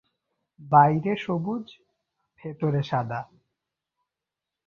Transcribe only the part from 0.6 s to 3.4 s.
বাইরে সবুজ, ভেতরে সাদা।